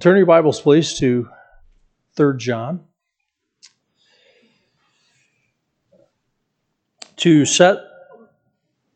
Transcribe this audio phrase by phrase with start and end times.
[0.00, 1.28] Turn your Bibles, please, to
[2.16, 2.80] 3 John.
[7.16, 7.76] To set,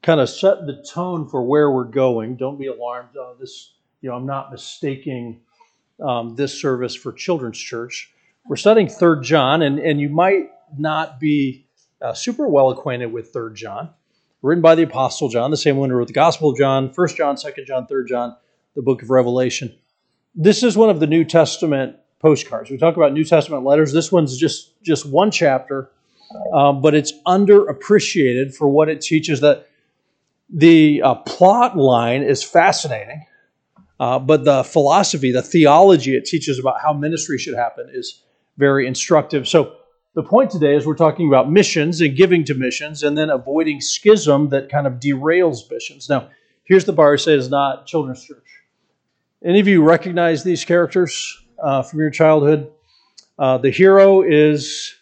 [0.02, 3.10] kind of set the tone for where we're going, don't be alarmed.
[3.18, 5.42] Uh, this, you know, I'm not mistaking
[6.00, 8.10] um, this service for Children's Church.
[8.46, 11.66] We're studying 3 John, and, and you might not be
[12.00, 13.90] uh, super well acquainted with 3 John.
[14.40, 17.08] Written by the Apostle John, the same one who wrote the Gospel of John, 1
[17.08, 18.36] John, 2 John, 3 John,
[18.74, 19.74] the book of Revelation
[20.34, 22.70] this is one of the New Testament postcards.
[22.70, 23.92] We talk about New Testament letters.
[23.92, 25.90] This one's just just one chapter,
[26.52, 29.40] um, but it's underappreciated for what it teaches.
[29.40, 29.68] That
[30.50, 33.24] the uh, plot line is fascinating,
[34.00, 38.22] uh, but the philosophy, the theology it teaches about how ministry should happen is
[38.56, 39.48] very instructive.
[39.48, 39.76] So.
[40.16, 43.80] The point today is we're talking about missions and giving to missions and then avoiding
[43.80, 46.08] schism that kind of derails missions.
[46.08, 46.28] Now,
[46.62, 48.63] here's the bar say is not children's church.
[49.44, 52.72] Any of you recognize these characters uh, from your childhood?
[53.38, 54.94] Uh, the hero is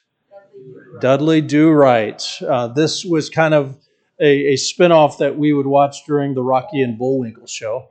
[1.01, 2.21] Dudley Do Right.
[2.41, 3.77] Uh, this was kind of
[4.19, 7.89] a, a spinoff that we would watch during the Rocky and Bullwinkle show.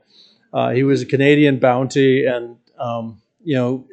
[0.52, 3.86] Uh, he was a Canadian Mountie and, um, you know,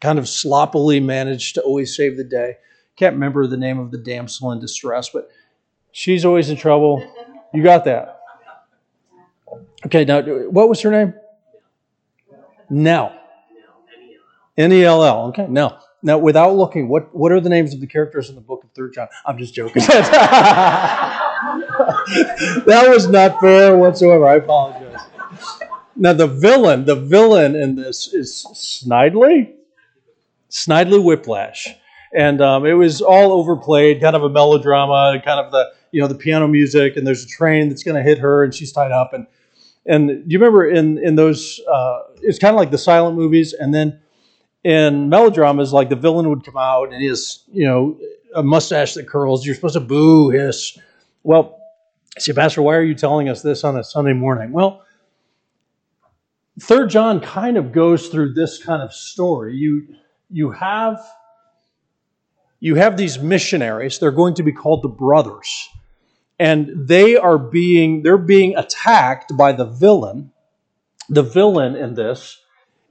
[0.00, 2.58] kind of sloppily managed to always save the day.
[2.94, 5.30] Can't remember the name of the damsel in distress, but
[5.90, 7.04] she's always in trouble.
[7.52, 8.20] You got that.
[9.86, 11.14] Okay, now, what was her name?
[12.70, 13.14] Nell.
[14.56, 15.26] N E L L.
[15.26, 15.82] Okay, Nell.
[16.02, 18.70] Now, without looking, what, what are the names of the characters in the book of
[18.70, 19.08] Third John?
[19.26, 19.82] I'm just joking.
[19.86, 21.18] that
[22.88, 24.26] was not fair whatsoever.
[24.26, 25.00] I apologize.
[25.96, 29.52] Now, the villain, the villain in this is Snidely,
[30.48, 31.66] Snidely Whiplash,
[32.14, 36.06] and um, it was all overplayed, kind of a melodrama, kind of the you know
[36.06, 38.92] the piano music, and there's a train that's going to hit her, and she's tied
[38.92, 39.26] up, and
[39.84, 41.60] and do you remember in in those?
[41.68, 44.00] Uh, it's kind of like the silent movies, and then
[44.64, 47.98] in melodramas, like the villain would come out and has you know
[48.34, 49.44] a mustache that curls.
[49.44, 50.78] You're supposed to boo, hiss.
[51.22, 51.58] Well,
[52.18, 54.52] see, Pastor, why are you telling us this on a Sunday morning?
[54.52, 54.82] Well,
[56.60, 59.56] Third John kind of goes through this kind of story.
[59.56, 59.88] You
[60.30, 61.00] you have
[62.60, 63.98] you have these missionaries.
[63.98, 65.68] They're going to be called the brothers
[66.38, 70.32] and they are being they're being attacked by the villain.
[71.08, 72.40] The villain in this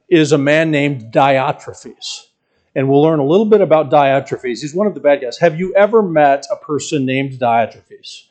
[0.10, 2.28] is a man named Diotrephes.
[2.76, 4.62] And we'll learn a little bit about Diotrephes.
[4.62, 5.38] He's one of the bad guys.
[5.40, 8.24] Have you ever met a person named Diotrephes?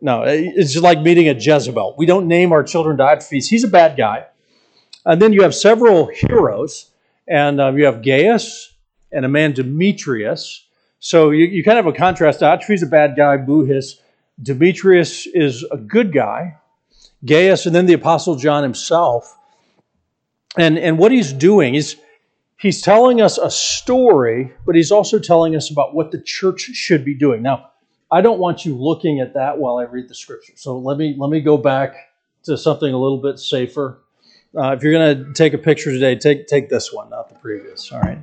[0.00, 1.94] No, it's just like meeting a Jezebel.
[1.96, 3.48] We don't name our children Diotrephes.
[3.48, 4.26] He's a bad guy.
[5.04, 6.90] And then you have several heroes,
[7.26, 8.74] and um, you have Gaius
[9.10, 10.66] and a man Demetrius.
[11.00, 12.40] So you, you kind of have a contrast.
[12.40, 13.94] Diotrephes is a bad guy, Buhis.
[14.40, 16.56] Demetrius is a good guy,
[17.24, 19.36] Gaius, and then the Apostle John himself.
[20.56, 21.96] And, and what he's doing is
[22.58, 27.04] he's telling us a story, but he's also telling us about what the church should
[27.04, 27.42] be doing.
[27.42, 27.70] Now,
[28.10, 30.52] I don't want you looking at that while I read the scripture.
[30.56, 31.94] So let me let me go back
[32.44, 34.02] to something a little bit safer.
[34.54, 37.34] Uh, if you're going to take a picture today, take take this one, not the
[37.36, 37.90] previous.
[37.90, 38.18] All right.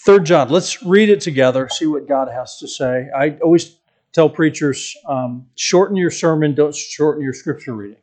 [0.00, 0.48] Third John.
[0.48, 1.68] Let's read it together.
[1.68, 3.08] See what God has to say.
[3.14, 3.76] I always
[4.16, 7.98] tell preachers um, shorten your sermon, don't shorten your scripture reading.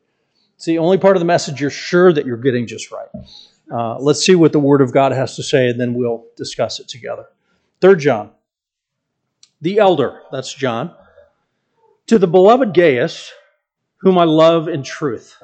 [0.55, 3.07] It's the only part of the message you're sure that you're getting just right.
[3.71, 6.79] Uh, let's see what the Word of God has to say, and then we'll discuss
[6.79, 7.25] it together.
[7.81, 8.29] Third John,
[9.59, 10.93] the elder, that's John,
[12.05, 13.31] to the beloved Gaius,
[13.97, 15.41] whom I love in truth.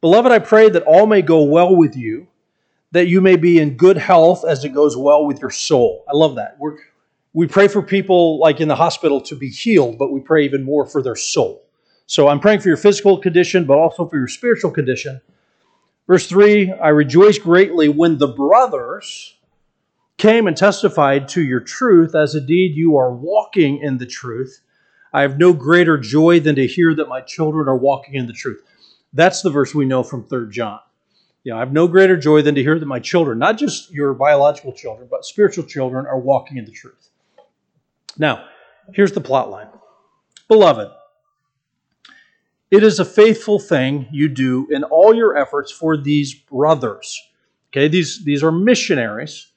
[0.00, 2.26] Beloved, I pray that all may go well with you,
[2.90, 6.04] that you may be in good health as it goes well with your soul.
[6.08, 6.56] I love that.
[6.58, 6.78] We're,
[7.34, 10.62] we pray for people like in the hospital to be healed, but we pray even
[10.62, 11.66] more for their soul.
[12.06, 15.20] So I'm praying for your physical condition, but also for your spiritual condition.
[16.06, 19.36] Verse 3 I rejoice greatly when the brothers
[20.16, 24.60] came and testified to your truth, as indeed you are walking in the truth.
[25.12, 28.32] I have no greater joy than to hear that my children are walking in the
[28.32, 28.62] truth.
[29.12, 30.78] That's the verse we know from 3 John.
[31.42, 33.90] You know, I have no greater joy than to hear that my children, not just
[33.90, 37.10] your biological children, but spiritual children, are walking in the truth.
[38.18, 38.46] Now,
[38.92, 39.68] here's the plot line
[40.48, 40.90] Beloved,
[42.70, 47.20] it is a faithful thing you do in all your efforts for these brothers.
[47.72, 49.48] Okay, these, these are missionaries.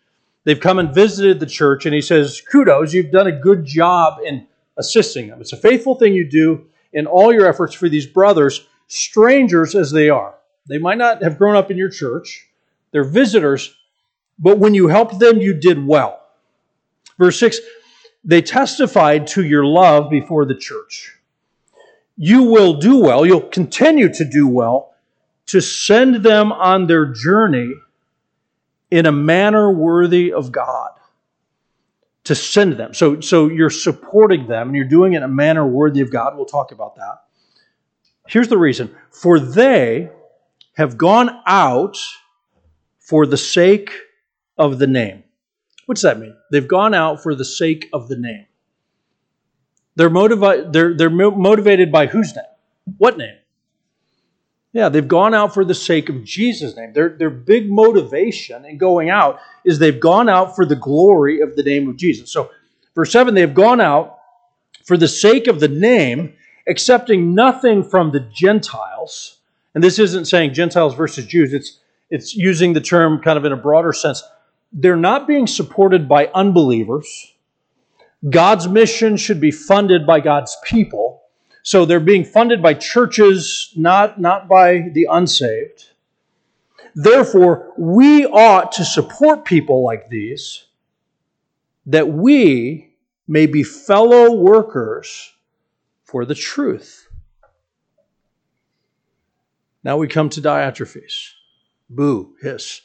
[0.44, 4.20] They've come and visited the church, and he says, Kudos, you've done a good job
[4.26, 5.42] in assisting them.
[5.42, 9.92] It's a faithful thing you do in all your efforts for these brothers, strangers as
[9.92, 10.36] they are.
[10.68, 12.48] They might not have grown up in your church,
[12.92, 13.76] they're visitors,
[14.40, 16.22] but when you helped them, you did well.
[17.18, 17.60] Verse 6
[18.28, 21.18] they testified to your love before the church.
[22.18, 24.94] You will do well, you'll continue to do well
[25.48, 27.74] to send them on their journey
[28.92, 30.92] in a manner worthy of God
[32.26, 32.94] to send them.
[32.94, 36.36] So, so you're supporting them and you're doing it in a manner worthy of God.
[36.36, 37.24] We'll talk about that.
[38.28, 40.10] Here's the reason for they
[40.74, 41.98] have gone out
[43.00, 43.92] for the sake
[44.58, 45.24] of the name.
[45.88, 46.36] What does that mean?
[46.52, 48.46] They've gone out for the sake of the name.
[49.96, 52.46] They're, motivi- they're, they're motivated by whose name?
[52.98, 53.38] What name?
[54.74, 56.92] Yeah, they've gone out for the sake of Jesus' name.
[56.92, 61.56] Their, their big motivation in going out is they've gone out for the glory of
[61.56, 62.32] the name of Jesus.
[62.32, 62.52] So,
[62.94, 64.20] verse 7 they have gone out
[64.84, 66.34] for the sake of the name,
[66.68, 69.38] accepting nothing from the Gentiles.
[69.74, 71.80] And this isn't saying Gentiles versus Jews, it's,
[72.10, 74.22] it's using the term kind of in a broader sense.
[74.72, 77.34] They're not being supported by unbelievers.
[78.30, 81.24] God's mission should be funded by God's people.
[81.64, 85.90] So they're being funded by churches, not, not by the unsaved.
[86.96, 90.66] Therefore, we ought to support people like these
[91.86, 92.94] that we
[93.28, 95.34] may be fellow workers
[96.04, 97.08] for the truth.
[99.84, 101.34] Now we come to Diotrephes.
[101.90, 102.82] Boo, hiss.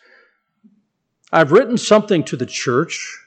[1.32, 3.26] I've written something to the church,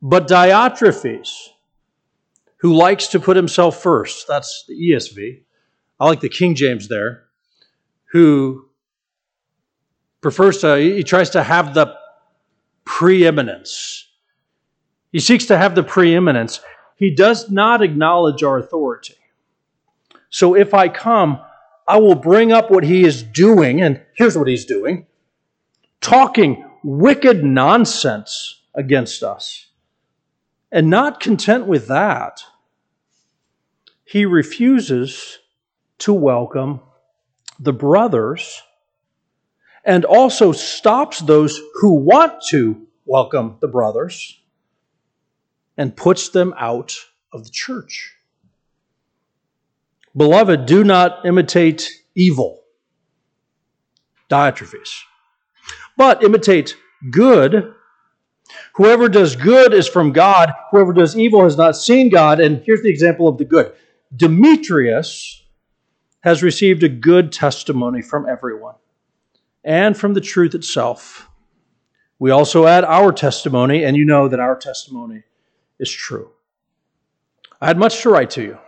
[0.00, 1.48] but Diotrephes,
[2.58, 4.28] who likes to put himself first.
[4.28, 5.42] That's the ESV.
[5.98, 7.24] I like the King James there,
[8.12, 8.68] who
[10.20, 11.96] prefers to, he tries to have the
[12.84, 14.08] preeminence.
[15.10, 16.60] He seeks to have the preeminence.
[16.96, 19.14] He does not acknowledge our authority.
[20.30, 21.40] So if I come,
[21.88, 25.06] I will bring up what he is doing, and here's what he's doing
[26.00, 29.66] talking wicked nonsense against us.
[30.70, 32.44] And not content with that,
[34.04, 35.40] he refuses
[35.98, 36.80] to welcome
[37.58, 38.62] the brothers
[39.84, 44.40] and also stops those who want to welcome the brothers
[45.76, 46.94] and puts them out
[47.32, 48.14] of the church.
[50.16, 52.62] Beloved, do not imitate evil,
[54.30, 55.00] Diotrephes,
[55.96, 56.76] but imitate
[57.10, 57.74] good
[58.74, 60.52] Whoever does good is from God.
[60.70, 62.40] Whoever does evil has not seen God.
[62.40, 63.72] And here's the example of the good
[64.14, 65.42] Demetrius
[66.20, 68.74] has received a good testimony from everyone
[69.64, 71.28] and from the truth itself.
[72.18, 75.24] We also add our testimony, and you know that our testimony
[75.78, 76.30] is true.
[77.60, 78.58] I had much to write to you,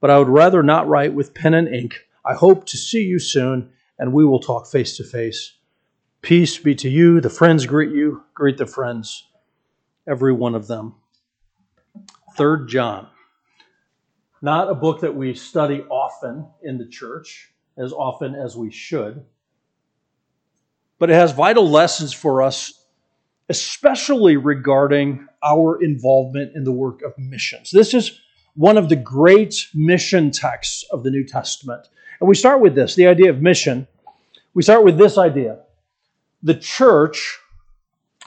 [0.00, 2.06] but I would rather not write with pen and ink.
[2.24, 5.54] I hope to see you soon, and we will talk face to face.
[6.22, 7.20] Peace be to you.
[7.20, 8.24] The friends greet you.
[8.34, 9.28] Greet the friends,
[10.06, 10.94] every one of them.
[12.36, 13.08] Third John.
[14.40, 19.24] Not a book that we study often in the church, as often as we should,
[20.98, 22.84] but it has vital lessons for us,
[23.48, 27.70] especially regarding our involvement in the work of missions.
[27.70, 28.20] This is
[28.54, 31.88] one of the great mission texts of the New Testament.
[32.20, 33.86] And we start with this the idea of mission.
[34.54, 35.60] We start with this idea
[36.42, 37.38] the church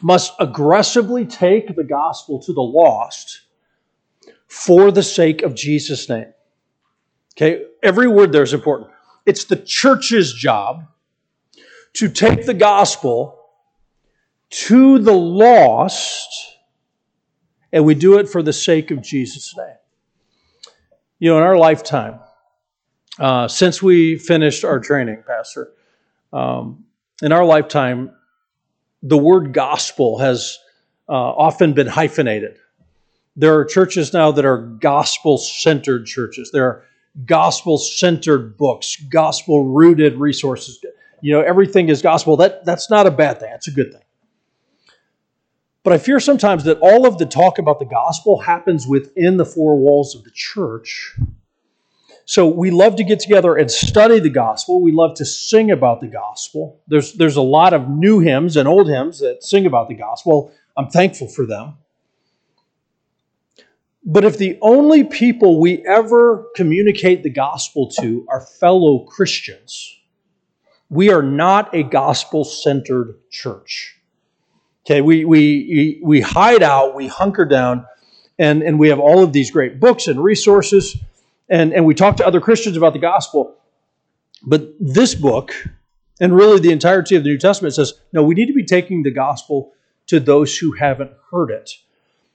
[0.01, 3.41] must aggressively take the gospel to the lost
[4.47, 6.33] for the sake of Jesus' name.
[7.35, 8.91] Okay, every word there is important.
[9.25, 10.87] It's the church's job
[11.93, 13.37] to take the gospel
[14.49, 16.57] to the lost,
[17.71, 19.75] and we do it for the sake of Jesus' name.
[21.19, 22.19] You know, in our lifetime,
[23.19, 25.71] uh, since we finished our training, Pastor,
[26.33, 26.80] um,
[27.21, 28.11] in our lifetime,
[29.03, 30.59] the word gospel has
[31.09, 32.57] uh, often been hyphenated.
[33.35, 36.51] There are churches now that are gospel centered churches.
[36.51, 36.83] There are
[37.25, 40.83] gospel centered books, gospel rooted resources.
[41.21, 42.37] You know, everything is gospel.
[42.37, 44.01] That, that's not a bad thing, that's a good thing.
[45.83, 49.45] But I fear sometimes that all of the talk about the gospel happens within the
[49.45, 51.17] four walls of the church
[52.31, 54.81] so we love to get together and study the gospel.
[54.81, 56.79] We love to sing about the gospel.
[56.87, 60.49] There's, there's a lot of new hymns and old hymns that sing about the gospel.
[60.77, 61.73] I'm thankful for them.
[64.05, 69.99] But if the only people we ever communicate the gospel to are fellow Christians,
[70.89, 73.99] we are not a gospel centered church.
[74.85, 77.85] Okay, we, we, we hide out, we hunker down,
[78.39, 80.97] and, and we have all of these great books and resources
[81.51, 83.57] and, and we talk to other Christians about the gospel.
[84.41, 85.53] But this book,
[86.19, 89.03] and really the entirety of the New Testament, says, no, we need to be taking
[89.03, 89.73] the gospel
[90.07, 91.69] to those who haven't heard it.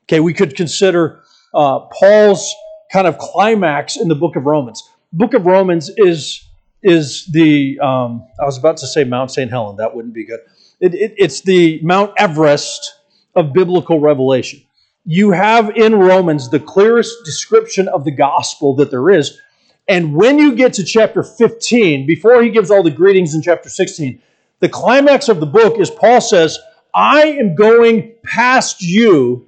[0.05, 1.23] Okay, we could consider
[1.55, 2.55] uh, Paul's
[2.93, 4.89] kind of climax in the book of Romans.
[5.13, 6.43] Book of Romans is
[6.83, 9.51] is the um, I was about to say Mount St.
[9.51, 9.77] Helen.
[9.77, 10.41] That wouldn't be good.
[10.79, 12.95] It, it, it's the Mount Everest
[13.35, 14.63] of biblical revelation.
[15.07, 19.41] You have in Romans the clearest description of the gospel that there is.
[19.89, 23.69] And when you get to chapter 15, before he gives all the greetings in chapter
[23.69, 24.21] 16,
[24.59, 26.59] the climax of the book is Paul says,
[26.93, 29.47] I am going past you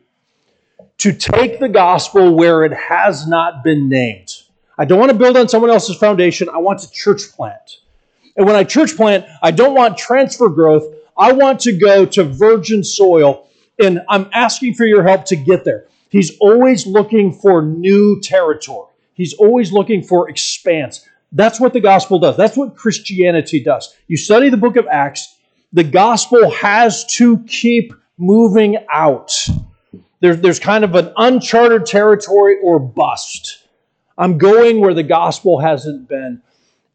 [0.99, 4.43] to take the gospel where it has not been named.
[4.77, 6.49] I don't want to build on someone else's foundation.
[6.49, 7.79] I want to church plant.
[8.37, 10.95] And when I church plant, I don't want transfer growth.
[11.17, 13.48] I want to go to virgin soil,
[13.79, 15.87] and I'm asking for your help to get there.
[16.11, 21.07] He's always looking for new territory, he's always looking for expanse.
[21.31, 22.39] That's what the gospel does.
[22.39, 23.95] That's what Christianity does.
[24.07, 25.37] You study the book of Acts,
[25.75, 29.33] the gospel has to keep moving out.
[30.21, 33.65] There's, there's kind of an uncharted territory or bust.
[34.17, 36.43] I'm going where the gospel hasn't been.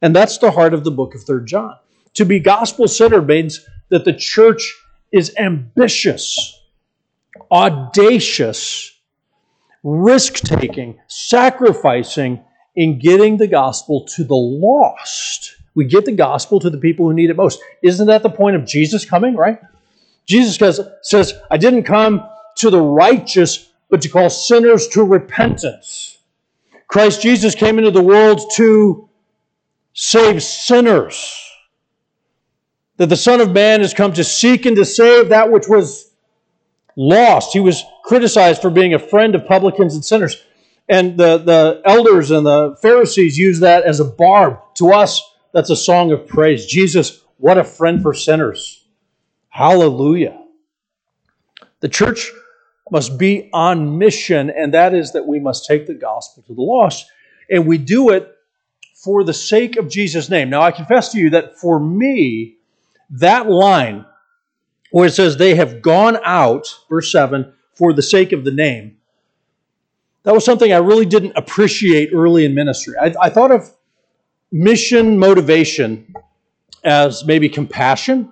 [0.01, 1.77] And that's the heart of the book of Third John.
[2.15, 4.75] To be gospel centered means that the church
[5.13, 6.59] is ambitious,
[7.53, 8.99] audacious,
[9.83, 12.43] risk taking, sacrificing
[12.75, 15.55] in getting the gospel to the lost.
[15.75, 17.61] We get the gospel to the people who need it most.
[17.83, 19.59] Isn't that the point of Jesus coming, right?
[20.25, 20.57] Jesus
[21.03, 26.17] says, I didn't come to the righteous, but to call sinners to repentance.
[26.87, 29.09] Christ Jesus came into the world to
[29.93, 31.39] save sinners.
[32.97, 36.12] That the Son of Man has come to seek and to save that which was
[36.95, 37.53] lost.
[37.53, 40.43] He was criticized for being a friend of publicans and sinners.
[40.89, 44.59] And the, the elders and the Pharisees use that as a barb.
[44.75, 45.21] To us,
[45.53, 46.65] that's a song of praise.
[46.65, 48.85] Jesus, what a friend for sinners.
[49.49, 50.39] Hallelujah.
[51.79, 52.31] The church
[52.91, 56.61] must be on mission, and that is that we must take the gospel to the
[56.61, 57.05] lost.
[57.49, 58.29] And we do it
[58.95, 60.49] for the sake of Jesus' name.
[60.49, 62.57] Now, I confess to you that for me,
[63.09, 64.05] that line
[64.93, 68.95] where it says they have gone out, verse 7, for the sake of the name,
[70.21, 72.93] that was something I really didn't appreciate early in ministry.
[73.01, 73.75] I, I thought of
[74.51, 76.13] mission motivation
[76.83, 78.31] as maybe compassion.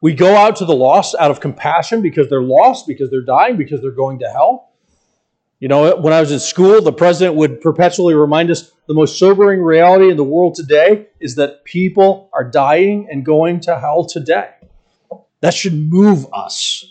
[0.00, 3.56] We go out to the lost out of compassion because they're lost, because they're dying,
[3.56, 4.70] because they're going to hell.
[5.58, 9.18] You know, when I was in school, the president would perpetually remind us the most
[9.18, 14.04] sobering reality in the world today is that people are dying and going to hell
[14.04, 14.50] today.
[15.42, 16.84] That should move us.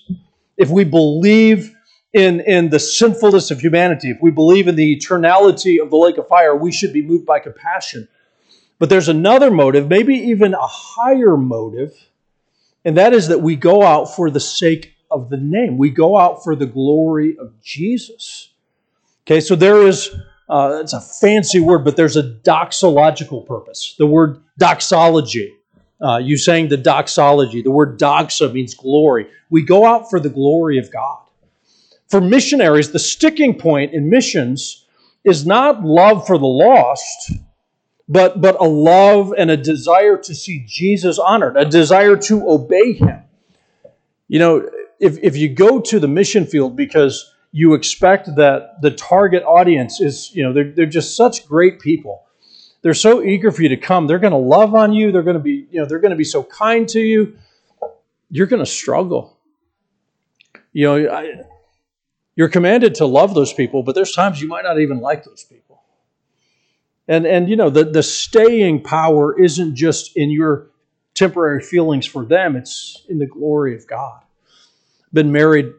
[0.58, 1.74] If we believe
[2.14, 6.18] in, in the sinfulness of humanity, if we believe in the eternality of the lake
[6.18, 8.08] of fire, we should be moved by compassion.
[8.78, 11.94] But there's another motive, maybe even a higher motive,
[12.84, 15.78] and that is that we go out for the sake of the name.
[15.78, 18.50] We go out for the glory of Jesus.
[19.26, 20.14] Okay, so there is,
[20.50, 23.96] uh, it's a fancy word, but there's a doxological purpose.
[23.98, 25.54] The word doxology.
[26.02, 27.62] Uh, you saying the doxology.
[27.62, 29.28] The word doxa means glory.
[29.50, 31.20] We go out for the glory of God.
[32.10, 34.86] For missionaries, the sticking point in missions
[35.24, 37.34] is not love for the lost,
[38.10, 42.94] but, but a love and a desire to see Jesus honored, a desire to obey
[42.94, 43.22] him.
[44.28, 48.92] You know, if, if you go to the mission field because you expect that the
[48.92, 52.24] target audience is, you know, they're, they're just such great people.
[52.82, 54.08] They're so eager for you to come.
[54.08, 55.12] They're going to love on you.
[55.12, 57.38] They're going to be, you know, they're going to be so kind to you.
[58.30, 59.38] You're going to struggle.
[60.74, 61.42] You know, I,
[62.36, 65.44] you're commanded to love those people, but there's times you might not even like those
[65.44, 65.84] people.
[67.08, 70.70] And, and you know, the, the staying power isn't just in your
[71.14, 74.22] temporary feelings for them, it's in the glory of God.
[75.12, 75.74] Been married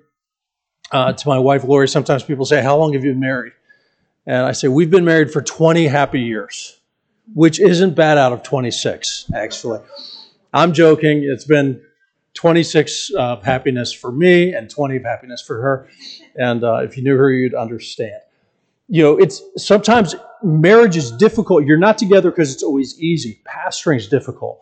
[0.90, 1.88] uh, to my wife, Lori.
[1.88, 3.54] Sometimes people say, How long have you been married?
[4.26, 6.78] And I say, We've been married for 20 happy years,
[7.35, 9.81] which isn't bad out of 26, actually.
[10.53, 11.23] I'm joking.
[11.25, 11.81] It's been
[12.35, 15.89] 26 of happiness for me and 20 of happiness for her.
[16.37, 18.21] And uh, if you knew her, you'd understand.
[18.89, 21.65] You know, it's sometimes marriage is difficult.
[21.65, 23.41] You're not together because it's always easy.
[23.47, 24.61] Pastoring is difficult.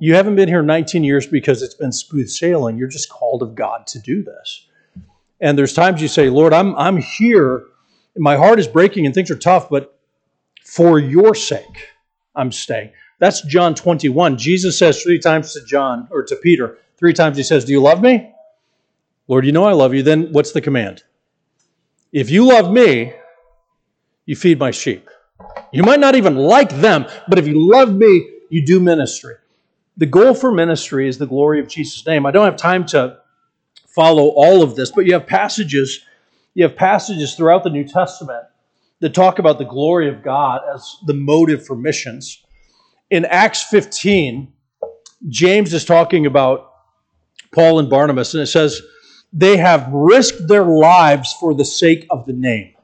[0.00, 2.76] You haven't been here 19 years because it's been smooth sailing.
[2.76, 4.66] You're just called of God to do this.
[5.40, 7.64] And there's times you say, Lord, I'm, I'm here.
[8.16, 9.98] My heart is breaking and things are tough, but
[10.64, 11.91] for your sake,
[12.34, 12.92] I'm staying.
[13.18, 14.38] That's John 21.
[14.38, 17.80] Jesus says three times to John, or to Peter, three times he says, Do you
[17.80, 18.32] love me?
[19.28, 20.02] Lord, you know I love you.
[20.02, 21.04] Then what's the command?
[22.12, 23.14] If you love me,
[24.26, 25.08] you feed my sheep.
[25.72, 29.34] You might not even like them, but if you love me, you do ministry.
[29.96, 32.26] The goal for ministry is the glory of Jesus' name.
[32.26, 33.18] I don't have time to
[33.86, 36.04] follow all of this, but you have passages,
[36.54, 38.44] you have passages throughout the New Testament
[39.02, 42.40] that talk about the glory of God as the motive for missions.
[43.10, 44.52] In Acts 15,
[45.28, 46.72] James is talking about
[47.52, 48.80] Paul and Barnabas, and it says,
[49.32, 52.74] they have risked their lives for the sake of the name.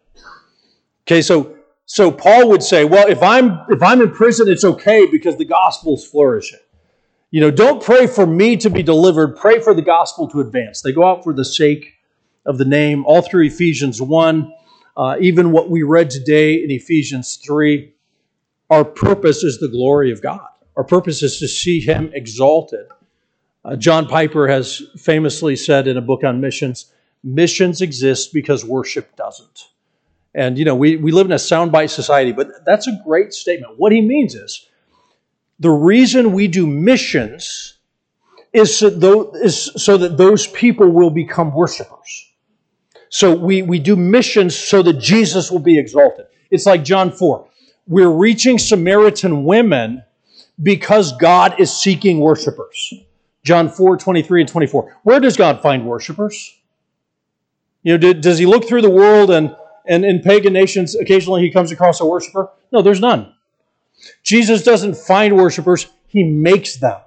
[1.06, 1.54] Okay, so
[1.86, 5.44] so Paul would say, well, if I'm if I'm in prison, it's okay because the
[5.44, 6.58] gospel's flourishing.
[7.30, 10.82] You know, don't pray for me to be delivered, pray for the gospel to advance.
[10.82, 11.94] They go out for the sake
[12.44, 14.52] of the name, all through Ephesians 1,
[14.98, 17.94] uh, even what we read today in Ephesians 3.
[18.68, 20.48] Our purpose is the glory of God.
[20.76, 22.86] Our purpose is to see Him exalted.
[23.64, 26.92] Uh, John Piper has famously said in a book on missions
[27.24, 29.68] missions exist because worship doesn't.
[30.34, 33.74] And, you know, we, we live in a soundbite society, but that's a great statement.
[33.76, 34.68] What he means is
[35.58, 37.78] the reason we do missions
[38.52, 42.27] is so, is so that those people will become worshipers.
[43.10, 46.26] So we, we do missions so that Jesus will be exalted.
[46.50, 47.46] It's like John 4.
[47.86, 50.04] We're reaching Samaritan women
[50.62, 52.94] because God is seeking worshipers.
[53.44, 54.98] John 4, 23 and 24.
[55.04, 56.56] Where does God find worshipers?
[57.82, 61.50] You know, does he look through the world and, and in pagan nations, occasionally he
[61.50, 62.50] comes across a worshiper?
[62.72, 63.32] No, there's none.
[64.22, 67.00] Jesus doesn't find worshipers, he makes them.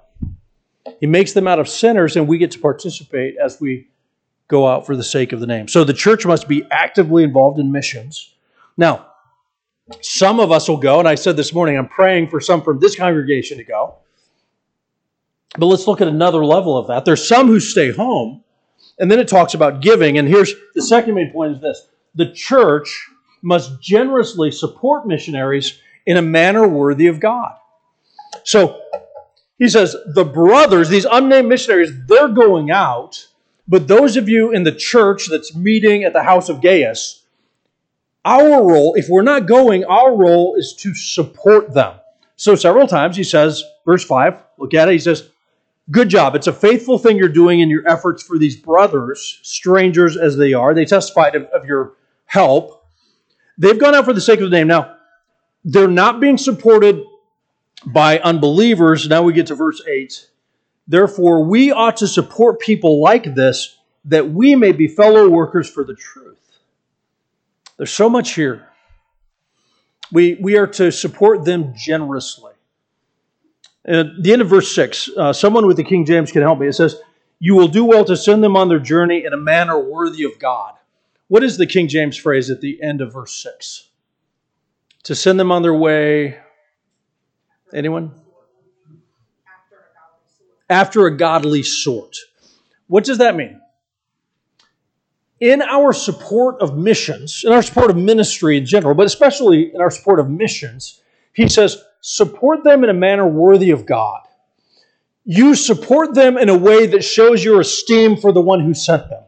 [0.98, 3.88] He makes them out of sinners, and we get to participate as we
[4.52, 5.66] go out for the sake of the name.
[5.66, 8.34] So the church must be actively involved in missions.
[8.76, 9.06] Now,
[10.02, 12.78] some of us will go, and I said this morning, I'm praying for some from
[12.78, 13.96] this congregation to go.
[15.58, 17.04] But let's look at another level of that.
[17.06, 18.44] There's some who stay home,
[18.98, 20.18] and then it talks about giving.
[20.18, 23.08] And here's the second main point is this the church
[23.40, 27.54] must generously support missionaries in a manner worthy of God.
[28.44, 28.80] So
[29.58, 33.26] he says, the brothers, these unnamed missionaries, they're going out,
[33.68, 37.24] but those of you in the church that's meeting at the house of Gaius,
[38.24, 41.94] our role, if we're not going, our role is to support them.
[42.36, 45.28] So several times he says, verse 5, look at it, he says,
[45.90, 46.36] Good job.
[46.36, 50.52] It's a faithful thing you're doing in your efforts for these brothers, strangers as they
[50.52, 50.74] are.
[50.74, 51.94] They testified of, of your
[52.24, 52.86] help.
[53.58, 54.68] They've gone out for the sake of the name.
[54.68, 54.96] Now,
[55.64, 57.02] they're not being supported
[57.84, 59.08] by unbelievers.
[59.08, 60.28] Now we get to verse 8.
[60.86, 65.84] Therefore, we ought to support people like this that we may be fellow workers for
[65.84, 66.38] the truth.
[67.76, 68.68] There's so much here.
[70.10, 72.52] We, we are to support them generously.
[73.84, 76.68] At the end of verse 6, uh, someone with the King James can help me.
[76.68, 76.96] It says,
[77.40, 80.38] You will do well to send them on their journey in a manner worthy of
[80.38, 80.74] God.
[81.28, 83.88] What is the King James phrase at the end of verse 6?
[85.04, 86.38] To send them on their way.
[87.72, 88.21] Anyone?
[90.72, 92.16] After a godly sort.
[92.86, 93.60] What does that mean?
[95.38, 99.82] In our support of missions, in our support of ministry in general, but especially in
[99.82, 101.02] our support of missions,
[101.34, 104.22] he says, support them in a manner worthy of God.
[105.26, 109.10] You support them in a way that shows your esteem for the one who sent
[109.10, 109.24] them.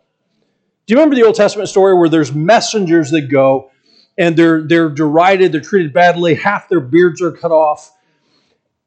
[0.86, 3.70] Do you remember the Old Testament story where there's messengers that go
[4.16, 7.92] and they're, they're derided, they're treated badly, half their beards are cut off?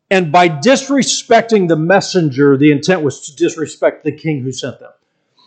[0.09, 4.91] And by disrespecting the messenger, the intent was to disrespect the king who sent them.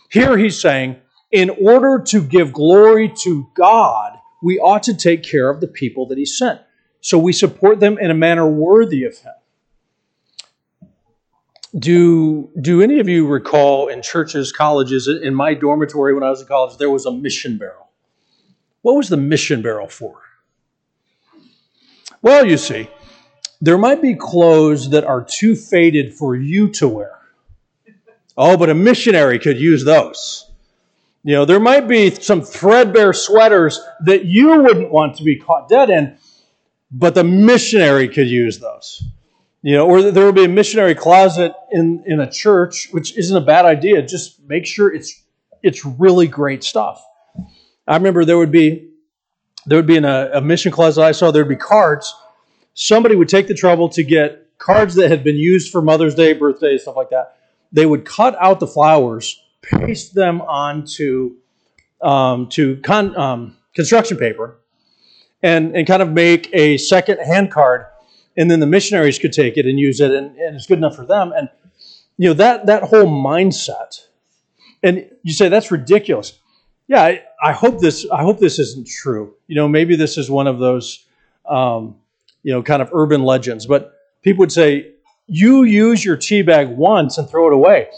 [0.09, 0.97] Here he's saying,
[1.31, 6.05] in order to give glory to God, we ought to take care of the people
[6.07, 6.61] that he sent
[7.01, 9.33] so we support them in a manner worthy of him.
[11.77, 16.41] Do, do any of you recall in churches, colleges, in my dormitory when I was
[16.41, 17.89] in college, there was a mission barrel?
[18.81, 20.19] What was the mission barrel for?
[22.21, 22.87] Well, you see,
[23.61, 27.19] there might be clothes that are too faded for you to wear.
[28.37, 30.49] Oh, but a missionary could use those.
[31.23, 35.69] You know, there might be some threadbare sweaters that you wouldn't want to be caught
[35.69, 36.17] dead in,
[36.91, 39.03] but the missionary could use those.
[39.61, 43.37] You know, or there will be a missionary closet in, in a church, which isn't
[43.37, 44.01] a bad idea.
[44.01, 45.21] Just make sure it's
[45.61, 47.05] it's really great stuff.
[47.87, 48.89] I remember there would be
[49.67, 52.11] there would be in a, a mission closet I saw there'd be cards.
[52.73, 56.33] Somebody would take the trouble to get cards that had been used for Mother's Day,
[56.33, 57.37] birthday, stuff like that.
[57.71, 61.35] They would cut out the flowers, paste them onto
[62.01, 64.57] um, to con, um, construction paper,
[65.43, 67.85] and, and kind of make a second hand card
[68.37, 70.95] and then the missionaries could take it and use it and, and it's good enough
[70.95, 71.33] for them.
[71.35, 71.49] And
[72.17, 74.05] you know that that whole mindset
[74.83, 76.39] and you say that's ridiculous.
[76.87, 79.35] Yeah I, I hope this i hope this isn't true.
[79.47, 81.05] You know maybe this is one of those
[81.47, 81.95] um,
[82.43, 83.65] you know kind of urban legends.
[83.65, 84.93] But people would say
[85.27, 87.89] you use your tea bag once and throw it away.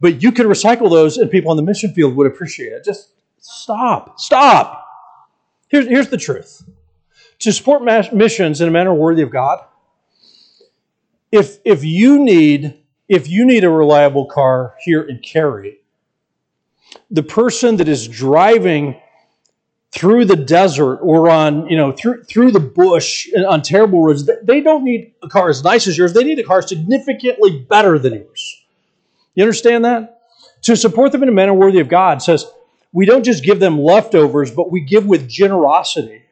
[0.00, 2.84] But you could recycle those and people on the mission field would appreciate it.
[2.84, 4.20] Just stop.
[4.20, 4.86] Stop.
[5.68, 6.62] Here's, here's the truth.
[7.40, 7.82] To support
[8.12, 9.64] missions in a manner worthy of God,
[11.32, 15.78] if, if you need if you need a reliable car here in Cary,
[17.10, 19.00] the person that is driving
[19.92, 24.60] through the desert or on, you know, through through the bush on terrible roads, they
[24.60, 26.12] don't need a car as nice as yours.
[26.12, 28.62] They need a car significantly better than yours.
[29.34, 30.20] You understand that?
[30.62, 32.46] To support them in a manner worthy of God says
[32.92, 36.22] we don't just give them leftovers, but we give with generosity.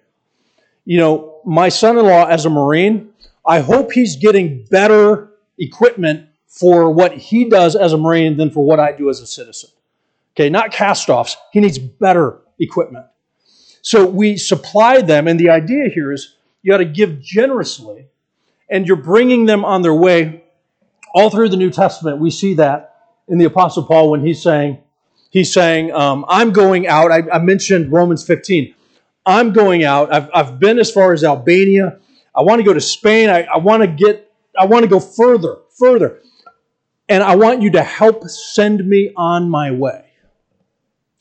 [0.84, 3.10] You know, my son-in-law as a Marine,
[3.46, 8.64] I hope he's getting better equipment for what he does as a Marine than for
[8.64, 9.70] what I do as a citizen.
[10.34, 11.36] Okay, not cast offs.
[11.52, 13.06] He needs better equipment.
[13.84, 18.06] So we supply them, and the idea here is you got to give generously,
[18.70, 20.42] and you're bringing them on their way.
[21.14, 22.96] All through the New Testament, we see that
[23.28, 24.78] in the Apostle Paul when he's saying,
[25.28, 27.12] he's saying, um, I'm going out.
[27.12, 28.74] I, I, mentioned Romans 15.
[29.26, 30.10] I'm going out.
[30.10, 31.98] I've, I've been as far as Albania.
[32.34, 33.28] I want to go to Spain.
[33.28, 36.20] I, I want to get, I want to go further, further.
[37.10, 40.06] And I want you to help send me on my way.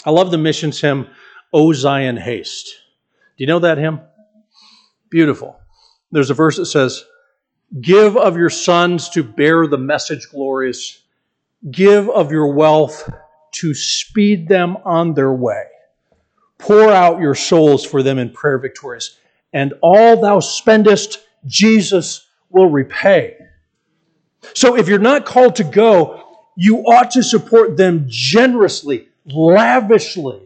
[0.06, 1.08] I love the missions hymn,
[1.54, 2.76] O Zion Haste.
[3.38, 4.02] Do you know that hymn?
[5.10, 5.60] Beautiful.
[6.12, 7.06] There's a verse that says,
[7.80, 11.02] Give of your sons to bear the message glorious,
[11.72, 13.10] give of your wealth
[13.54, 15.66] to speed them on their way.
[16.58, 19.18] Pour out your souls for them in prayer victorious,
[19.54, 23.38] and all thou spendest, Jesus will repay.
[24.54, 26.24] So if you're not called to go,
[26.56, 30.43] you ought to support them generously, lavishly.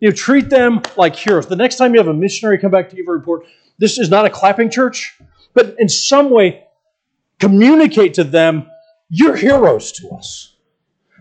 [0.00, 1.46] You know, treat them like heroes.
[1.46, 3.46] The next time you have a missionary come back to give a report,
[3.78, 5.18] this is not a clapping church,
[5.54, 6.64] but in some way,
[7.38, 8.70] communicate to them,
[9.08, 10.56] you're heroes to us.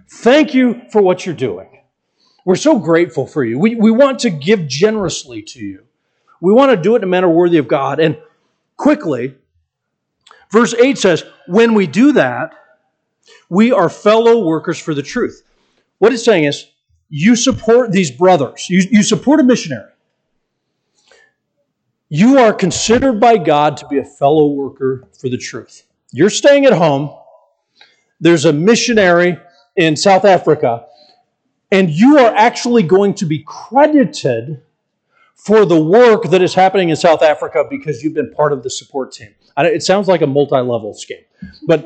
[0.09, 1.69] Thank you for what you're doing.
[2.45, 3.59] We're so grateful for you.
[3.59, 5.83] We, we want to give generously to you.
[6.41, 7.99] We want to do it in a manner worthy of God.
[7.99, 8.17] And
[8.77, 9.35] quickly,
[10.51, 12.53] verse 8 says, when we do that,
[13.49, 15.43] we are fellow workers for the truth.
[15.97, 16.65] What it's saying is,
[17.09, 19.91] you support these brothers, you, you support a missionary.
[22.07, 25.83] You are considered by God to be a fellow worker for the truth.
[26.11, 27.15] You're staying at home.
[28.19, 29.37] There's a missionary
[29.75, 30.85] in South Africa,
[31.71, 34.61] and you are actually going to be credited
[35.35, 38.69] for the work that is happening in South Africa because you've been part of the
[38.69, 39.33] support team.
[39.57, 41.23] It sounds like a multi level scheme,
[41.67, 41.85] but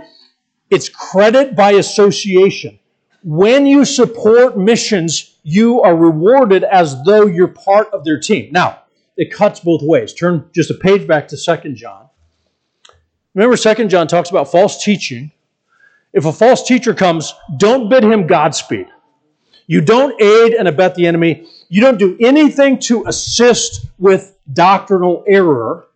[0.70, 2.80] it's credit by association.
[3.24, 8.50] When you support missions, you are rewarded as though you're part of their team.
[8.52, 8.84] Now,
[9.16, 10.14] it cuts both ways.
[10.14, 12.10] Turn just a page back to Second John.
[13.34, 15.32] Remember, Second John talks about false teaching.
[16.12, 18.88] If a false teacher comes, don't bid him Godspeed.
[19.68, 21.48] You don't aid and abet the enemy.
[21.70, 25.88] You don't do anything to assist with doctrinal error.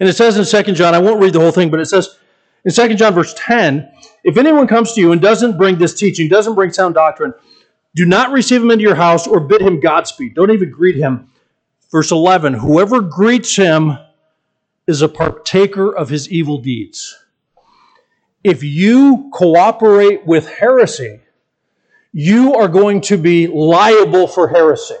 [0.00, 2.16] And it says in 2 John, I won't read the whole thing, but it says
[2.64, 3.90] in 2 John verse 10,
[4.24, 7.34] if anyone comes to you and doesn't bring this teaching, doesn't bring sound doctrine,
[7.94, 10.34] do not receive him into your house or bid him Godspeed.
[10.34, 11.28] Don't even greet him.
[11.90, 13.98] Verse 11, whoever greets him
[14.86, 17.18] is a partaker of his evil deeds.
[18.42, 21.20] If you cooperate with heresy,
[22.12, 24.96] you are going to be liable for heresy.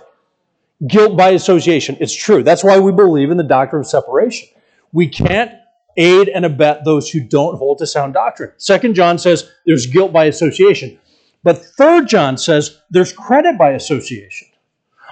[0.86, 1.96] Guilt by association.
[2.00, 2.42] It's true.
[2.42, 4.48] That's why we believe in the doctrine of separation.
[4.92, 5.52] We can't
[5.96, 8.52] aid and abet those who don't hold to sound doctrine.
[8.56, 10.98] Second John says there's guilt by association.
[11.42, 14.48] But third John says there's credit by association.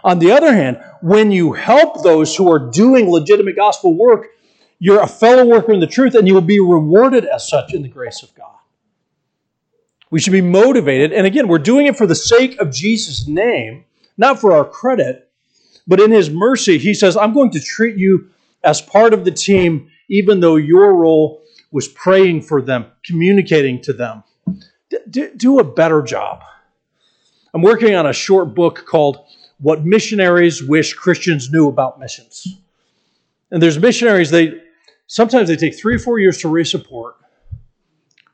[0.05, 4.29] On the other hand, when you help those who are doing legitimate gospel work,
[4.79, 7.83] you're a fellow worker in the truth and you will be rewarded as such in
[7.83, 8.55] the grace of God.
[10.11, 11.13] We should be motivated.
[11.13, 13.85] And again, we're doing it for the sake of Jesus' name,
[14.17, 15.31] not for our credit,
[15.87, 18.31] but in His mercy, He says, I'm going to treat you
[18.65, 21.43] as part of the team, even though your role
[21.73, 24.23] was praying for them, communicating to them.
[25.09, 26.43] D- do a better job.
[27.55, 29.25] I'm working on a short book called
[29.59, 32.47] What Missionaries Wish Christians Knew About Missions.
[33.51, 34.61] And there's missionaries, they
[35.07, 37.15] sometimes they take three or four years to resupport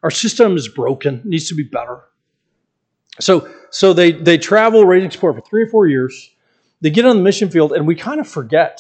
[0.07, 2.05] our system is broken, needs to be better.
[3.19, 6.31] So, so they, they travel raising support for three or four years.
[6.81, 8.79] They get on the mission field, and we kind of forget.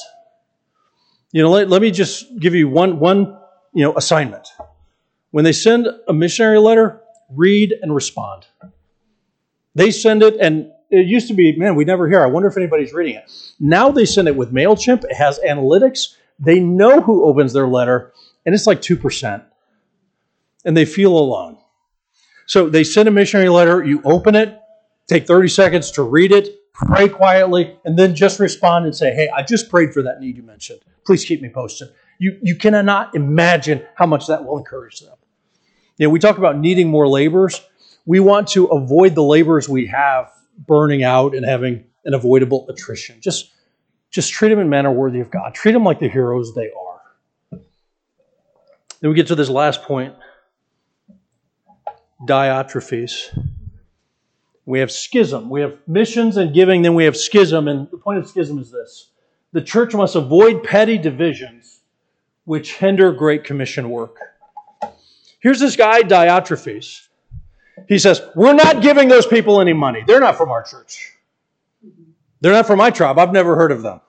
[1.32, 3.38] You know, let, let me just give you one, one
[3.74, 4.48] you know, assignment.
[5.30, 8.46] When they send a missionary letter, read and respond.
[9.74, 12.22] They send it, and it used to be, man, we never hear.
[12.22, 13.30] I wonder if anybody's reading it.
[13.60, 15.04] Now they send it with MailChimp.
[15.04, 16.16] It has analytics.
[16.38, 18.12] They know who opens their letter,
[18.46, 19.44] and it's like 2%
[20.66, 21.56] and they feel alone.
[22.46, 24.60] So they send a missionary letter, you open it,
[25.06, 29.30] take 30 seconds to read it, pray quietly, and then just respond and say, Hey,
[29.34, 30.80] I just prayed for that need you mentioned.
[31.06, 31.88] Please keep me posted.
[32.18, 35.14] You, you cannot imagine how much that will encourage them.
[35.98, 37.62] You know, we talk about needing more laborers.
[38.04, 43.20] We want to avoid the laborers we have burning out and having an avoidable attrition.
[43.20, 43.52] Just,
[44.10, 45.54] just treat them in manner worthy of God.
[45.54, 47.60] Treat them like the heroes they are.
[49.00, 50.14] Then we get to this last point
[52.26, 53.38] Diotrephes.
[54.64, 55.50] We have schism.
[55.50, 57.68] We have missions and giving, then we have schism.
[57.68, 59.10] And the point of schism is this
[59.56, 61.80] the church must avoid petty divisions
[62.44, 64.18] which hinder Great Commission work.
[65.40, 67.08] Here's this guy, Diotrephes.
[67.88, 70.04] He says, We're not giving those people any money.
[70.06, 71.14] They're not from our church.
[72.42, 73.18] They're not from my tribe.
[73.18, 74.02] I've never heard of them.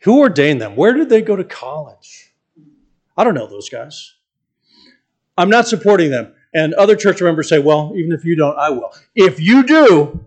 [0.00, 0.74] Who ordained them?
[0.74, 2.32] Where did they go to college?
[3.16, 4.14] I don't know those guys.
[5.38, 6.34] I'm not supporting them.
[6.52, 8.92] And other church members say, Well, even if you don't, I will.
[9.14, 10.24] If you do,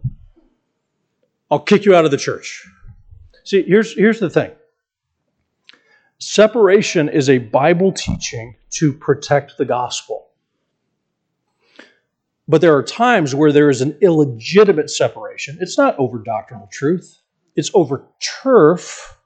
[1.52, 2.70] I'll kick you out of the church.
[3.44, 4.52] See, here's, here's the thing
[6.20, 10.30] separation is a Bible teaching to protect the gospel.
[12.48, 15.58] But there are times where there is an illegitimate separation.
[15.62, 17.20] It's not over doctrinal truth,
[17.56, 18.06] it's over
[18.42, 19.18] turf.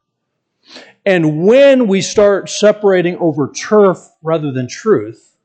[1.06, 5.38] And when we start separating over turf rather than truth,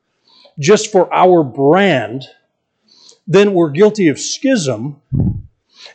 [0.59, 2.23] just for our brand,
[3.25, 5.01] then we're guilty of schism.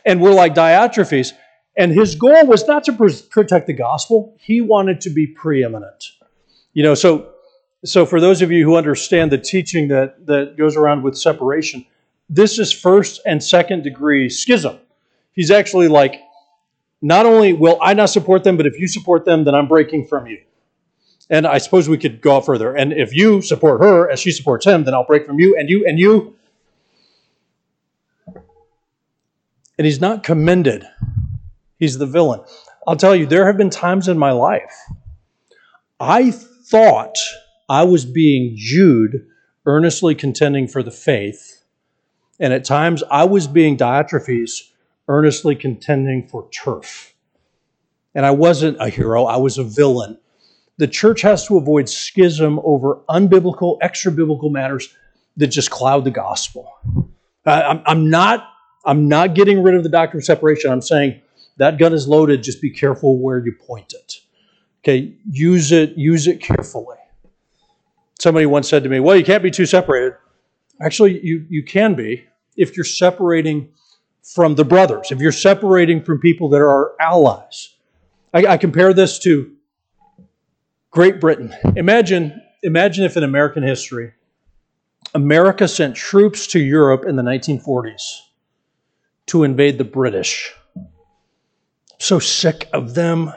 [0.05, 1.33] And we're like Diotrephes.
[1.79, 2.93] And his goal was not to
[3.31, 6.11] protect the gospel, he wanted to be preeminent.
[6.73, 7.31] You know, so
[7.85, 11.85] so for those of you who understand the teaching that, that goes around with separation,
[12.29, 14.77] this is first and second degree schism.
[15.31, 16.21] He's actually like,
[17.01, 20.07] not only will I not support them, but if you support them, then I'm breaking
[20.07, 20.41] from you.
[21.29, 22.75] And I suppose we could go further.
[22.75, 25.69] And if you support her as she supports him, then I'll break from you and
[25.69, 26.35] you and you.
[29.77, 30.85] And he's not commended
[31.79, 32.41] He's the villain.
[32.85, 34.75] I'll tell you, there have been times in my life
[35.99, 37.17] I thought
[37.67, 39.25] I was being Jude,
[39.65, 41.63] earnestly contending for the faith,
[42.39, 44.69] and at times I was being Diotrephes,
[45.07, 47.13] earnestly contending for turf.
[48.15, 50.17] And I wasn't a hero, I was a villain.
[50.77, 54.93] The church has to avoid schism over unbiblical, extra biblical matters
[55.37, 56.79] that just cloud the gospel.
[57.45, 58.47] I'm not,
[58.85, 60.71] I'm not getting rid of the doctrine of separation.
[60.71, 61.21] I'm saying
[61.59, 62.41] that gun is loaded.
[62.41, 64.21] Just be careful where you point it.
[64.81, 66.95] Okay, use it, use it carefully.
[68.17, 70.13] Somebody once said to me, Well, you can't be too separated.
[70.81, 73.69] Actually, you, you can be if you're separating
[74.23, 77.75] from the brothers, if you're separating from people that are allies.
[78.33, 79.51] I, I compare this to
[80.91, 81.53] Great Britain.
[81.75, 84.13] Imagine, imagine if in American history,
[85.13, 88.19] America sent troops to Europe in the 1940s
[89.27, 90.53] to invade the British
[91.99, 93.31] so sick of them,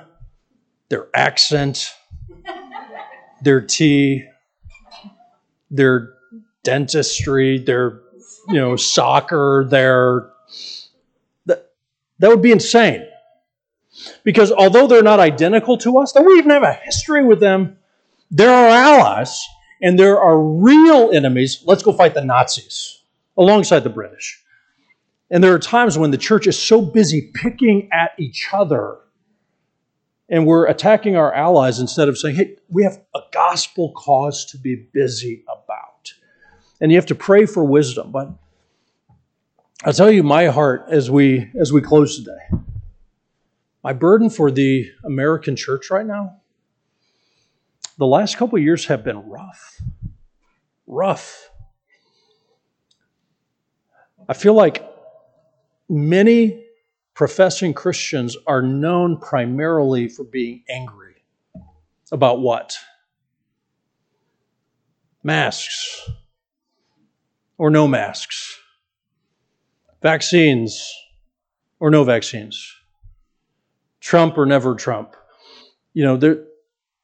[0.88, 1.92] their accent,
[3.42, 4.25] their tea,
[5.70, 6.14] their
[6.62, 8.01] dentistry, their
[8.48, 10.31] you know soccer, their
[11.46, 11.72] that
[12.18, 13.07] that would be insane.
[14.25, 17.77] Because although they're not identical to us, that we even have a history with them,
[18.31, 19.44] they're our allies,
[19.83, 21.62] and there are real enemies.
[21.66, 23.03] Let's go fight the Nazis
[23.37, 24.41] alongside the British.
[25.33, 28.99] And there are times when the church is so busy picking at each other
[30.29, 34.59] and we're attacking our allies instead of saying, hey, we have a gospel cause to
[34.59, 36.12] be busy about.
[36.83, 38.12] And you have to pray for wisdom.
[38.12, 38.31] But
[39.85, 42.62] I'll tell you my heart as we as we close today.
[43.83, 46.40] My burden for the American church right now,
[47.97, 49.81] the last couple years have been rough.
[50.87, 51.49] Rough.
[54.29, 54.91] I feel like
[55.88, 56.64] many
[57.14, 61.25] professing Christians are known primarily for being angry.
[62.11, 62.77] About what?
[65.23, 66.11] Masks
[67.59, 68.59] or no masks,
[70.03, 70.92] vaccines
[71.79, 72.75] or no vaccines,
[74.01, 75.14] Trump or never Trump.
[75.95, 76.47] You know, the,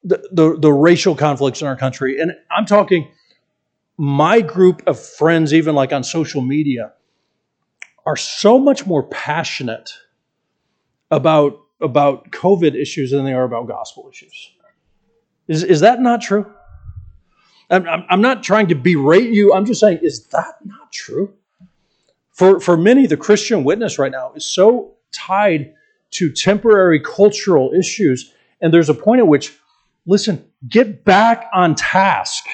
[0.03, 2.21] the, the racial conflicts in our country.
[2.21, 3.09] And I'm talking
[3.97, 6.93] my group of friends, even like on social media
[8.09, 9.93] are so much more passionate
[11.11, 14.51] about, about COVID issues than they are about gospel issues.
[15.47, 16.51] Is, is that not true?
[17.69, 19.53] I'm, I'm not trying to berate you.
[19.53, 21.35] I'm just saying, is that not true?
[22.33, 25.75] For, for many, the Christian witness right now is so tied
[26.13, 28.33] to temporary cultural issues.
[28.63, 29.55] And there's a point at which,
[30.07, 32.47] listen, get back on task.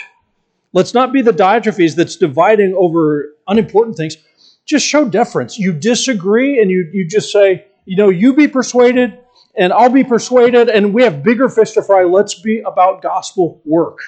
[0.73, 4.17] Let's not be the Diotrephes that's dividing over unimportant things
[4.67, 5.59] just show deference.
[5.59, 9.19] You disagree and you, you just say, you know, you be persuaded
[9.57, 12.05] and I'll be persuaded and we have bigger fish to fry.
[12.05, 13.99] Let's be about gospel work.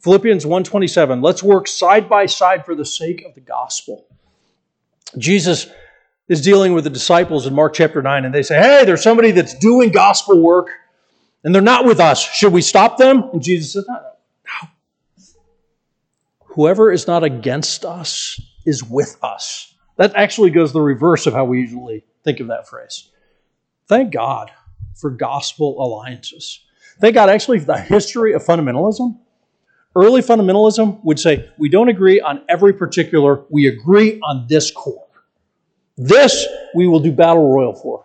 [0.00, 4.06] Philippians 1:27, let's work side by side for the sake of the gospel.
[5.16, 5.68] Jesus
[6.28, 9.30] is dealing with the disciples in Mark chapter 9 and they say, "Hey, there's somebody
[9.30, 10.68] that's doing gospel work
[11.42, 12.20] and they're not with us.
[12.20, 14.68] Should we stop them?" And Jesus says, "No, no.
[16.48, 21.44] Whoever is not against us is with us." That actually goes the reverse of how
[21.44, 23.10] we usually think of that phrase.
[23.88, 24.50] Thank God
[24.94, 26.60] for gospel alliances.
[27.00, 29.18] Thank God actually for the history of fundamentalism
[29.96, 35.06] Early fundamentalism would say we don't agree on every particular, we agree on this core.
[35.96, 38.04] This we will do battle royal for.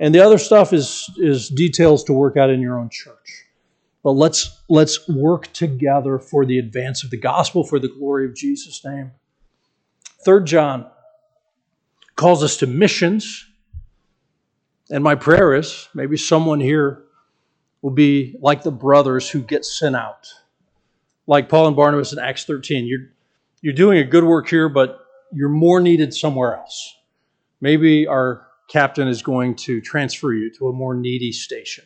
[0.00, 3.44] And the other stuff is, is details to work out in your own church.
[4.02, 8.34] But let's, let's work together for the advance of the gospel, for the glory of
[8.34, 9.12] Jesus' name.
[10.24, 10.90] Third John
[12.16, 13.46] calls us to missions.
[14.90, 17.02] And my prayer is maybe someone here
[17.82, 20.26] will be like the brothers who get sent out
[21.26, 22.86] like Paul and Barnabas in Acts 13.
[22.86, 23.10] You're,
[23.60, 25.00] you're doing a good work here, but
[25.32, 26.96] you're more needed somewhere else.
[27.60, 31.84] Maybe our captain is going to transfer you to a more needy station.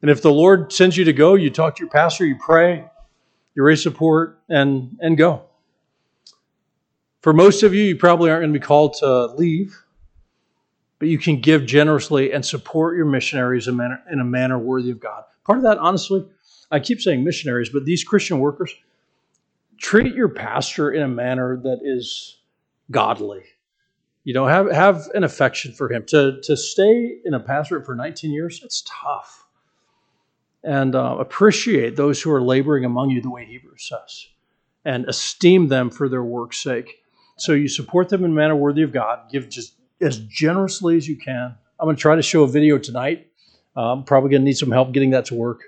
[0.00, 2.88] And if the Lord sends you to go, you talk to your pastor, you pray,
[3.54, 5.47] you raise support, and, and go.
[7.20, 9.76] For most of you, you probably aren't going to be called to leave,
[10.98, 14.58] but you can give generously and support your missionaries in a manner, in a manner
[14.58, 15.24] worthy of God.
[15.44, 16.26] Part of that, honestly,
[16.70, 18.74] I keep saying missionaries, but these Christian workers,
[19.78, 22.38] treat your pastor in a manner that is
[22.90, 23.42] godly.
[24.24, 26.04] You know, have, have an affection for him.
[26.08, 29.46] To, to stay in a pastorate for 19 years, it's tough.
[30.62, 34.26] And uh, appreciate those who are laboring among you the way Hebrews says,
[34.84, 37.02] and esteem them for their work's sake.
[37.38, 39.30] So you support them in a manner worthy of God.
[39.30, 41.54] Give just as generously as you can.
[41.80, 43.26] I'm going to try to show a video tonight.
[43.76, 45.62] I'm probably going to need some help getting that to work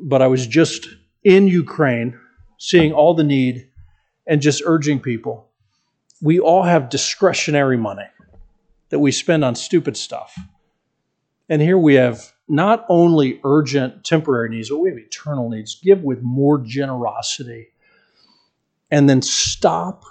[0.00, 0.88] but I was just
[1.24, 2.18] in Ukraine,
[2.58, 3.68] seeing all the need
[4.26, 5.48] and just urging people.
[6.20, 8.06] We all have discretionary money
[8.90, 10.38] that we spend on stupid stuff.
[11.48, 15.78] And here we have not only urgent temporary needs, but we have eternal needs.
[15.82, 17.68] Give with more generosity.
[18.90, 20.04] And then stop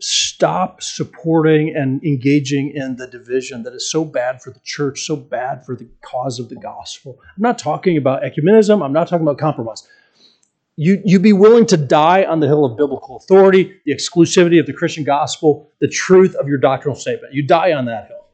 [0.00, 5.16] stop supporting and engaging in the division that is so bad for the church, so
[5.16, 7.18] bad for the cause of the gospel.
[7.36, 9.86] I'm not talking about ecumenism, I'm not talking about compromise.
[10.76, 14.66] You, you be willing to die on the hill of biblical authority, the exclusivity of
[14.66, 17.32] the Christian gospel, the truth of your doctrinal statement.
[17.32, 18.26] You die on that hill.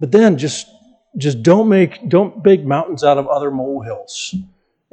[0.00, 0.66] But then just,
[1.18, 4.34] just don't make don't make mountains out of other molehills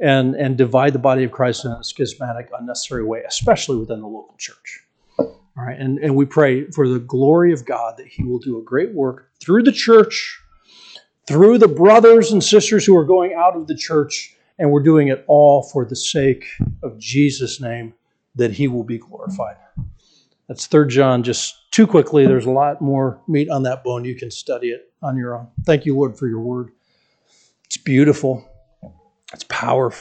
[0.00, 4.06] and, and divide the body of Christ in a schismatic, unnecessary way, especially within the
[4.06, 4.84] local church.
[5.18, 8.58] All right, and, and we pray for the glory of God that He will do
[8.58, 10.40] a great work through the church,
[11.26, 15.08] through the brothers and sisters who are going out of the church, and we're doing
[15.08, 16.44] it all for the sake
[16.82, 17.94] of Jesus' name,
[18.36, 19.56] that He will be glorified.
[20.46, 22.26] That's Third John, just too quickly.
[22.26, 24.04] There's a lot more meat on that bone.
[24.04, 25.48] You can study it on your own.
[25.64, 26.70] Thank you, Lord, for your word.
[27.64, 28.48] It's beautiful.
[29.32, 29.96] It's powerful.